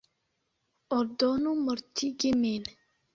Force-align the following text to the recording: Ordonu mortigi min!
Ordonu 0.97 1.49
mortigi 1.65 2.31
min! 2.41 2.63